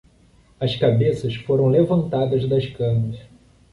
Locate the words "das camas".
2.49-3.19